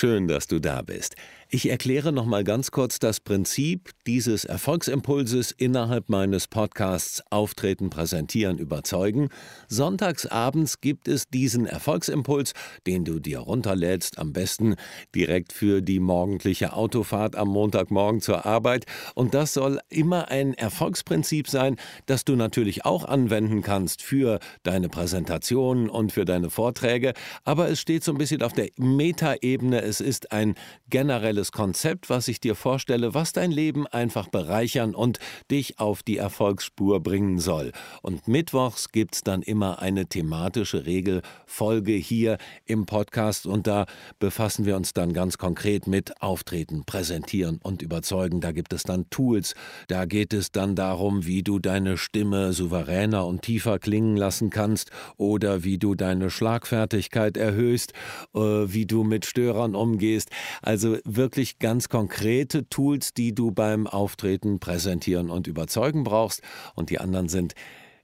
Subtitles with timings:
[0.00, 1.16] Schön, dass du da bist.
[1.50, 8.58] Ich erkläre noch mal ganz kurz das Prinzip dieses Erfolgsimpulses innerhalb meines Podcasts Auftreten, Präsentieren,
[8.58, 9.30] Überzeugen.
[9.66, 12.52] Sonntags abends gibt es diesen Erfolgsimpuls,
[12.86, 14.74] den du dir runterlädst, am besten
[15.14, 18.84] direkt für die morgendliche Autofahrt am Montagmorgen zur Arbeit.
[19.14, 24.90] Und das soll immer ein Erfolgsprinzip sein, das du natürlich auch anwenden kannst für deine
[24.90, 27.14] Präsentationen und für deine Vorträge.
[27.44, 29.87] Aber es steht so ein bisschen auf der Metaebene.
[29.88, 30.54] Es ist ein
[30.90, 35.18] generelles Konzept, was ich dir vorstelle, was dein Leben einfach bereichern und
[35.50, 37.72] dich auf die Erfolgsspur bringen soll.
[38.02, 43.86] Und mittwochs gibt's dann immer eine thematische Regelfolge hier im Podcast und da
[44.18, 48.42] befassen wir uns dann ganz konkret mit Auftreten, Präsentieren und Überzeugen.
[48.42, 49.54] Da gibt es dann Tools,
[49.86, 54.90] da geht es dann darum, wie du deine Stimme souveräner und tiefer klingen lassen kannst
[55.16, 57.94] oder wie du deine Schlagfertigkeit erhöhst,
[58.34, 60.30] äh, wie du mit Störern umgehst.
[60.62, 66.42] Also wirklich ganz konkrete Tools, die du beim Auftreten, Präsentieren und Überzeugen brauchst.
[66.74, 67.54] Und die anderen sind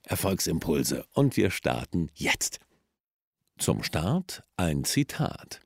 [0.03, 1.05] Erfolgsimpulse.
[1.13, 2.59] Und wir starten jetzt.
[3.57, 5.61] Zum Start ein Zitat.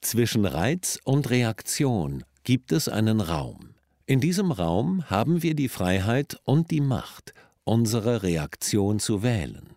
[0.00, 3.74] Zwischen Reiz und Reaktion gibt es einen Raum.
[4.06, 7.32] In diesem Raum haben wir die Freiheit und die Macht,
[7.64, 9.70] unsere Reaktion zu wählen.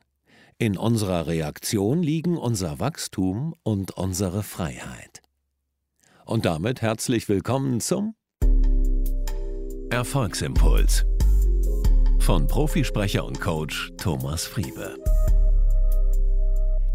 [0.57, 5.16] In unserer Reaktion liegen unser Wachstum und unsere Freiheit.
[6.27, 8.13] Und damit herzlich willkommen zum
[9.89, 11.05] Erfolgsimpuls
[12.19, 14.97] von Profisprecher und Coach Thomas Friebe.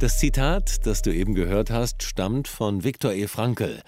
[0.01, 3.27] Das Zitat, das du eben gehört hast, stammt von Viktor E.
[3.27, 3.81] Frankl.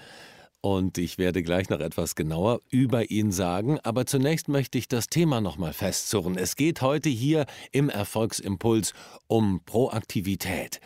[0.61, 5.09] Und ich werde gleich noch etwas genauer über ihn sagen, aber zunächst möchte ich das
[5.09, 6.39] Thema nochmal festzurren.
[6.39, 8.93] Es geht heute hier im Erfolgsimpuls
[9.27, 10.79] um Proaktivität.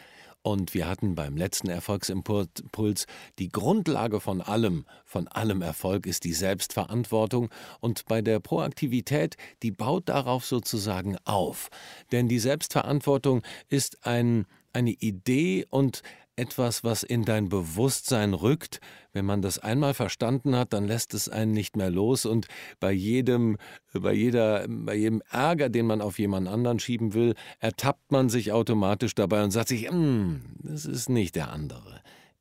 [0.50, 3.06] Und wir hatten beim letzten Erfolgsimpuls
[3.38, 7.50] die Grundlage von allem, von allem Erfolg ist die Selbstverantwortung.
[7.82, 11.70] Und bei der Proaktivität, die baut darauf sozusagen auf.
[12.12, 16.02] Denn die Selbstverantwortung ist ein, eine Idee und
[16.40, 18.80] etwas, was in dein Bewusstsein rückt.
[19.12, 22.48] Wenn man das einmal verstanden hat, dann lässt es einen nicht mehr los und
[22.80, 23.58] bei jedem,
[23.94, 28.52] bei jeder, bei jedem Ärger, den man auf jemand anderen schieben will, ertappt man sich
[28.54, 31.99] automatisch dabei und sagt sich, hm, das ist nicht der andere.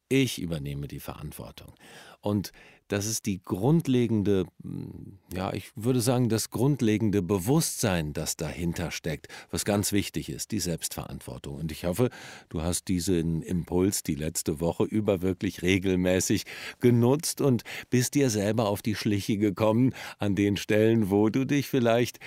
[0.08, 1.74] Ich übernehme die Verantwortung.
[2.20, 2.52] Und
[2.88, 9.28] das ist die grundlegende, hm, ja, ich würde sagen, das grundlegende Bewusstsein, das dahinter steckt,
[9.50, 11.56] was ganz wichtig ist, die Selbstverantwortung.
[11.56, 12.08] Und ich hoffe,
[12.48, 16.44] du hast diesen Impuls die letzte Woche über wirklich regelmäßig
[16.80, 21.68] genutzt und bist dir selber auf die Schliche gekommen an den Stellen, wo du dich
[21.68, 22.18] vielleicht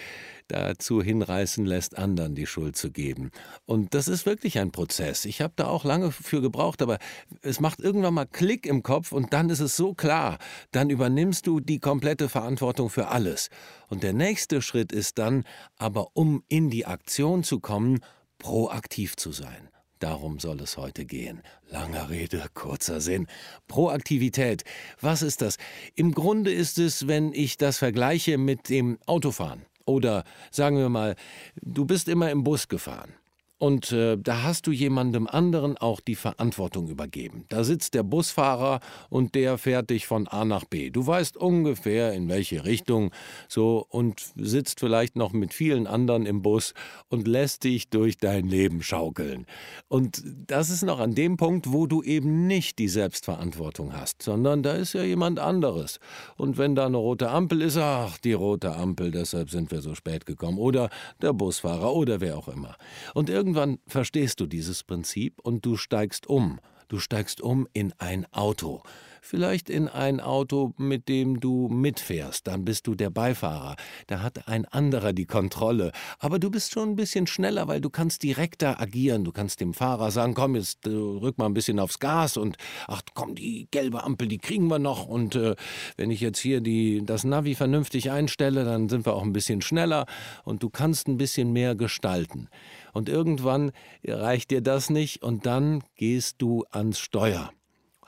[0.52, 3.32] dazu hinreißen lässt, anderen die Schuld zu geben.
[3.66, 5.26] Und das ist wirklich ein Prozess.
[5.26, 7.00] Ich habe da auch lange für gebraucht, aber
[7.42, 10.38] es macht irgendwann mal Klick im Kopf und dann ist es so klar.
[10.72, 13.50] Dann übernimmst du die komplette Verantwortung für alles.
[13.88, 15.44] Und der nächste Schritt ist dann,
[15.78, 18.00] aber um in die Aktion zu kommen,
[18.38, 19.70] proaktiv zu sein.
[20.02, 21.44] Darum soll es heute gehen.
[21.70, 23.28] Langer Rede, kurzer Sinn.
[23.68, 24.64] Proaktivität.
[25.00, 25.58] Was ist das?
[25.94, 29.62] Im Grunde ist es, wenn ich das vergleiche mit dem Autofahren.
[29.86, 31.16] Oder sagen wir mal,
[31.62, 33.14] du bist immer im Bus gefahren.
[33.62, 37.46] Und äh, da hast du jemandem anderen auch die Verantwortung übergeben.
[37.50, 40.90] Da sitzt der Busfahrer und der fährt dich von A nach B.
[40.90, 43.12] Du weißt ungefähr in welche Richtung
[43.48, 46.74] so und sitzt vielleicht noch mit vielen anderen im Bus
[47.10, 49.46] und lässt dich durch dein Leben schaukeln.
[49.90, 54.64] Und das ist noch an dem Punkt, wo du eben nicht die Selbstverantwortung hast, sondern
[54.64, 56.00] da ist ja jemand anderes.
[56.36, 59.94] Und wenn da eine rote Ampel ist, ach, die rote Ampel, deshalb sind wir so
[59.94, 60.58] spät gekommen.
[60.58, 60.90] Oder
[61.22, 62.76] der Busfahrer oder wer auch immer.
[63.14, 66.62] Und Irgendwann verstehst du dieses Prinzip und du steigst um.
[66.88, 68.82] Du steigst um in ein Auto.
[69.22, 73.76] Vielleicht in ein Auto, mit dem du mitfährst, dann bist du der Beifahrer,
[74.08, 77.92] da hat ein anderer die Kontrolle, aber du bist schon ein bisschen schneller, weil du
[77.92, 81.80] kannst direkter agieren, du kannst dem Fahrer sagen, komm, jetzt äh, rück mal ein bisschen
[81.80, 82.58] aufs Gas und
[82.88, 85.06] ach komm, die gelbe Ampel, die kriegen wir noch.
[85.06, 85.56] Und äh,
[85.98, 89.62] wenn ich jetzt hier die, das Navi vernünftig einstelle, dann sind wir auch ein bisschen
[89.62, 90.08] schneller.
[90.44, 92.50] Und du kannst ein bisschen mehr gestalten.
[92.94, 93.72] Und irgendwann
[94.06, 97.52] reicht dir das nicht und dann gehst du ans Steuer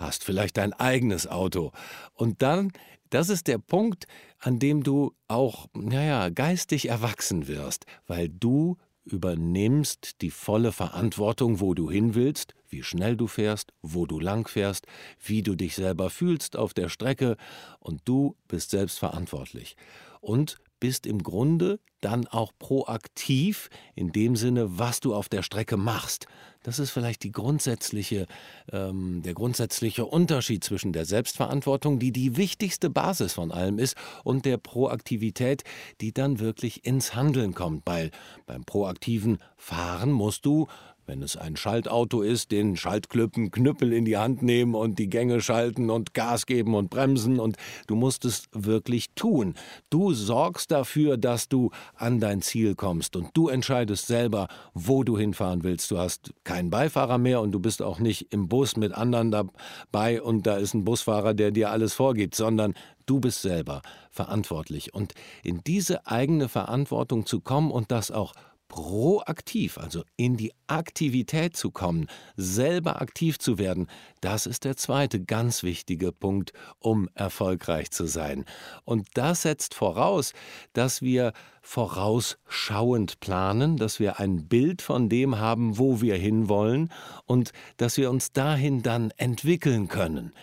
[0.03, 1.71] hast vielleicht dein eigenes Auto.
[2.13, 2.71] Und dann,
[3.09, 4.05] das ist der Punkt,
[4.39, 11.73] an dem du auch, naja, geistig erwachsen wirst, weil du übernimmst die volle Verantwortung, wo
[11.73, 14.87] du hin willst, wie schnell du fährst, wo du lang fährst,
[15.23, 17.35] wie du dich selber fühlst auf der Strecke,
[17.79, 19.75] und du bist selbst verantwortlich.
[20.21, 25.77] Und bist im Grunde dann auch proaktiv in dem Sinne, was du auf der Strecke
[25.77, 26.27] machst.
[26.61, 28.25] Das ist vielleicht die grundsätzliche,
[28.69, 33.95] ähm, der grundsätzliche Unterschied zwischen der Selbstverantwortung, die die wichtigste Basis von allem ist,
[34.25, 35.63] und der Proaktivität,
[36.01, 37.83] die dann wirklich ins Handeln kommt.
[37.85, 38.11] Weil
[38.45, 40.67] beim proaktiven Fahren musst du
[41.05, 45.41] wenn es ein Schaltauto ist, den Schaltklüppen Knüppel in die Hand nehmen und die Gänge
[45.41, 47.57] schalten und Gas geben und bremsen und
[47.87, 49.55] du musst es wirklich tun.
[49.89, 55.17] Du sorgst dafür, dass du an dein Ziel kommst und du entscheidest selber, wo du
[55.17, 55.91] hinfahren willst.
[55.91, 60.21] Du hast keinen Beifahrer mehr und du bist auch nicht im Bus mit anderen dabei
[60.21, 62.73] und da ist ein Busfahrer, der dir alles vorgibt, sondern
[63.05, 65.13] du bist selber verantwortlich und
[65.43, 68.33] in diese eigene Verantwortung zu kommen und das auch
[68.73, 73.85] proaktiv, also in die Aktivität zu kommen, selber aktiv zu werden,
[74.19, 78.45] das ist der zweite ganz wichtige Punkt, um erfolgreich zu sein.
[78.83, 80.33] Und das setzt voraus,
[80.73, 86.91] dass wir vorausschauend planen, dass wir ein Bild von dem haben, wo wir hinwollen
[87.27, 90.33] und dass wir uns dahin dann entwickeln können.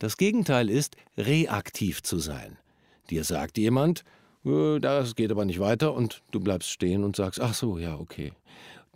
[0.00, 2.58] Das Gegenteil ist, reaktiv zu sein.
[3.10, 4.02] Dir sagt jemand,
[4.46, 8.32] das geht aber nicht weiter und du bleibst stehen und sagst, ach so, ja, okay.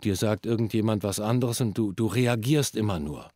[0.03, 3.29] Dir sagt irgendjemand was anderes und du, du reagierst immer nur.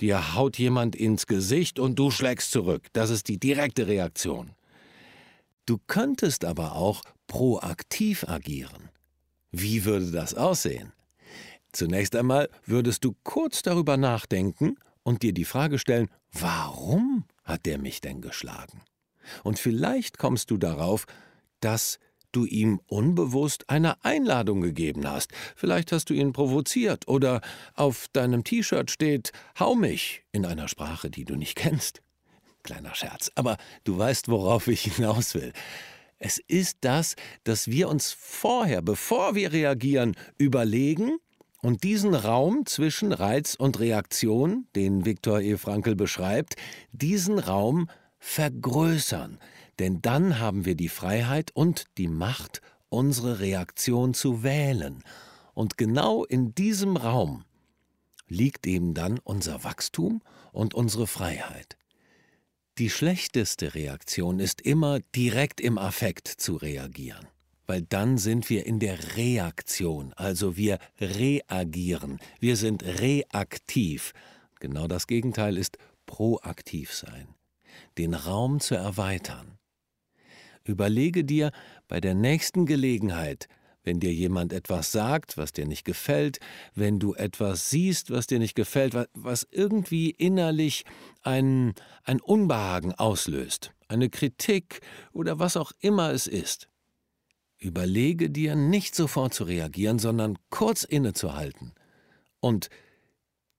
[0.00, 2.88] Dir haut jemand ins Gesicht und du schlägst zurück.
[2.92, 4.50] Das ist die direkte Reaktion.
[5.64, 8.90] Du könntest aber auch proaktiv agieren.
[9.52, 10.92] Wie würde das aussehen?
[11.72, 17.78] Zunächst einmal würdest du kurz darüber nachdenken und dir die Frage stellen, warum hat der
[17.78, 18.82] mich denn geschlagen?
[19.44, 21.06] Und vielleicht kommst du darauf,
[21.62, 21.98] dass
[22.32, 25.32] du ihm unbewusst eine Einladung gegeben hast.
[25.54, 27.40] Vielleicht hast du ihn provoziert oder
[27.74, 32.02] auf deinem T-Shirt steht Hau mich in einer Sprache, die du nicht kennst.
[32.62, 35.52] Kleiner Scherz, aber du weißt, worauf ich hinaus will.
[36.18, 41.18] Es ist das, dass wir uns vorher, bevor wir reagieren, überlegen
[41.60, 45.56] und diesen Raum zwischen Reiz und Reaktion, den Viktor E.
[45.56, 46.54] Frankl beschreibt,
[46.92, 47.88] diesen Raum
[48.20, 49.40] vergrößern,
[49.78, 55.02] denn dann haben wir die Freiheit und die Macht, unsere Reaktion zu wählen.
[55.54, 57.44] Und genau in diesem Raum
[58.28, 60.22] liegt eben dann unser Wachstum
[60.52, 61.76] und unsere Freiheit.
[62.78, 67.26] Die schlechteste Reaktion ist immer direkt im Affekt zu reagieren,
[67.66, 74.12] weil dann sind wir in der Reaktion, also wir reagieren, wir sind reaktiv.
[74.58, 75.76] Genau das Gegenteil ist
[76.06, 77.28] proaktiv sein,
[77.98, 79.58] den Raum zu erweitern.
[80.64, 81.50] Überlege dir
[81.88, 83.48] bei der nächsten Gelegenheit,
[83.84, 86.38] wenn dir jemand etwas sagt, was dir nicht gefällt,
[86.74, 90.84] wenn du etwas siehst, was dir nicht gefällt, was irgendwie innerlich
[91.22, 91.74] ein,
[92.04, 94.80] ein Unbehagen auslöst, eine Kritik
[95.12, 96.68] oder was auch immer es ist.
[97.58, 101.72] Überlege dir, nicht sofort zu reagieren, sondern kurz innezuhalten
[102.40, 102.68] und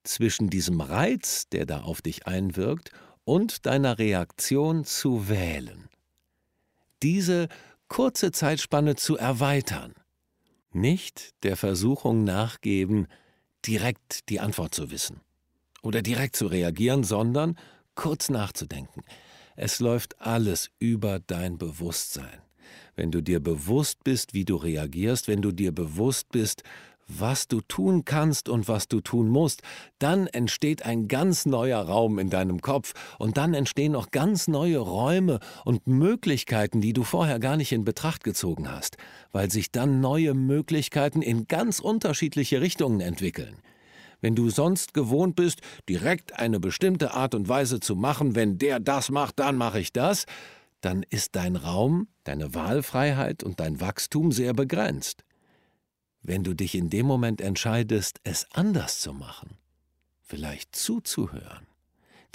[0.03, 2.91] zwischen diesem Reiz, der da auf dich einwirkt,
[3.25, 5.82] und deiner Reaktion zu wählen
[7.03, 7.49] diese
[7.87, 9.93] kurze Zeitspanne zu erweitern.
[10.71, 13.07] Nicht der Versuchung nachgeben,
[13.65, 15.21] direkt die Antwort zu wissen
[15.83, 17.57] oder direkt zu reagieren, sondern
[17.95, 19.03] kurz nachzudenken.
[19.55, 22.41] Es läuft alles über dein Bewusstsein.
[22.95, 26.63] Wenn du dir bewusst bist, wie du reagierst, wenn du dir bewusst bist,
[27.07, 29.61] was du tun kannst und was du tun musst,
[29.99, 34.79] dann entsteht ein ganz neuer Raum in deinem Kopf und dann entstehen noch ganz neue
[34.79, 38.97] Räume und Möglichkeiten, die du vorher gar nicht in Betracht gezogen hast,
[39.31, 43.57] weil sich dann neue Möglichkeiten in ganz unterschiedliche Richtungen entwickeln.
[44.21, 48.79] Wenn du sonst gewohnt bist, direkt eine bestimmte Art und Weise zu machen, wenn der
[48.79, 50.25] das macht, dann mache ich das,
[50.79, 55.23] dann ist dein Raum, deine Wahlfreiheit und dein Wachstum sehr begrenzt.
[56.23, 59.57] Wenn du dich in dem Moment entscheidest, es anders zu machen,
[60.21, 61.67] vielleicht zuzuhören,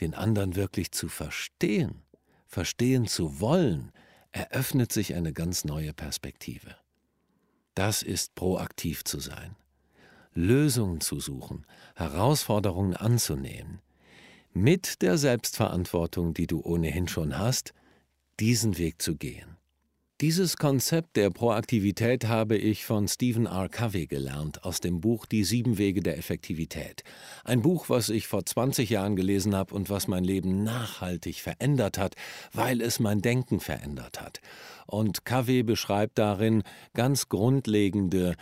[0.01, 2.03] den anderen wirklich zu verstehen,
[2.47, 3.91] verstehen zu wollen,
[4.31, 6.77] eröffnet sich eine ganz neue Perspektive.
[7.75, 9.57] Das ist proaktiv zu sein,
[10.35, 11.67] Lösungen zu suchen,
[11.97, 13.81] Herausforderungen anzunehmen,
[14.53, 17.73] mit der Selbstverantwortung, die du ohnehin schon hast,
[18.39, 19.58] diesen Weg zu gehen.
[20.21, 23.69] Dieses Konzept der Proaktivität habe ich von Stephen R.
[23.69, 27.05] Covey gelernt aus dem Buch Die sieben Wege der Effektivität.
[27.45, 31.99] Ein Buch, was ich vor 20 Jahren gelesen habe und was mein Leben nachhaltig verändert
[31.99, 32.17] hat,
[32.53, 34.41] weil es mein Denken verändert hat.
[34.89, 38.35] Und Covey beschreibt darin ganz grundlegende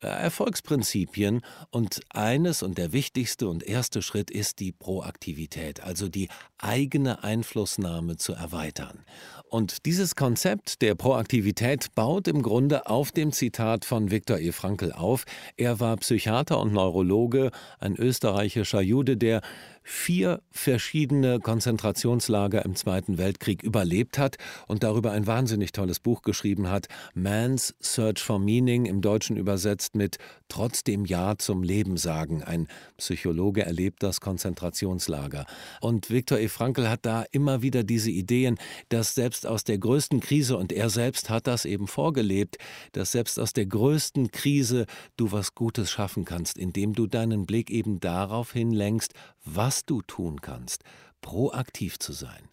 [0.00, 7.24] Erfolgsprinzipien und eines und der wichtigste und erste Schritt ist die Proaktivität, also die eigene
[7.24, 9.04] Einflussnahme zu erweitern.
[9.48, 14.50] Und dieses Konzept der Proaktivität baut im Grunde auf dem Zitat von Viktor E.
[14.52, 15.24] Frankl auf.
[15.56, 19.42] Er war Psychiater und Neurologe, ein österreichischer Jude, der
[19.84, 26.70] vier verschiedene Konzentrationslager im Zweiten Weltkrieg überlebt hat und darüber ein wahnsinnig tolles Buch geschrieben
[26.70, 32.42] hat, Man's Search for Meaning, im Deutschen übersetzt mit Trotzdem Ja zum Leben sagen.
[32.42, 35.46] Ein Psychologe erlebt das Konzentrationslager.
[35.80, 36.48] Und Viktor E.
[36.48, 38.58] Frankl hat da immer wieder diese Ideen,
[38.88, 42.58] dass selbst aus der größten Krise, und er selbst hat das eben vorgelebt,
[42.92, 44.86] dass selbst aus der größten Krise
[45.16, 49.12] du was Gutes schaffen kannst, indem du deinen Blick eben darauf hinlenkst,
[49.44, 50.84] was du tun kannst,
[51.20, 52.48] proaktiv zu sein.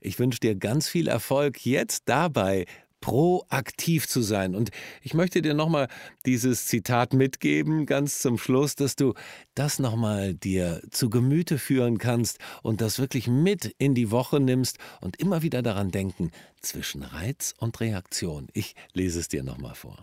[0.00, 2.66] Ich wünsche dir ganz viel Erfolg jetzt dabei,
[3.00, 4.54] proaktiv zu sein.
[4.54, 4.70] Und
[5.02, 5.88] ich möchte dir nochmal
[6.26, 9.14] dieses Zitat mitgeben, ganz zum Schluss, dass du
[9.54, 14.78] das nochmal dir zu Gemüte führen kannst und das wirklich mit in die Woche nimmst
[15.00, 18.48] und immer wieder daran denken, zwischen Reiz und Reaktion.
[18.52, 20.02] Ich lese es dir nochmal vor.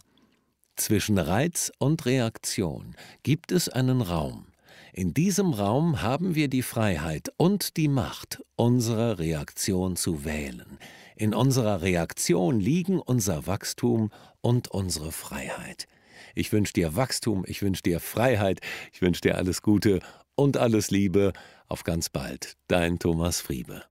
[0.78, 4.48] Zwischen Reiz und Reaktion gibt es einen Raum.
[4.92, 10.80] In diesem Raum haben wir die Freiheit und die Macht, unsere Reaktion zu wählen.
[11.18, 15.88] In unserer Reaktion liegen unser Wachstum und unsere Freiheit.
[16.34, 18.60] Ich wünsche dir Wachstum, ich wünsche dir Freiheit,
[18.92, 20.02] ich wünsche dir alles Gute
[20.36, 21.32] und alles Liebe.
[21.70, 23.86] Auf ganz bald, dein Thomas Friebe.